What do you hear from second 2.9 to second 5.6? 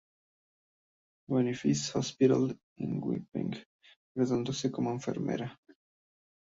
Winnipeg, graduándose como enfermera.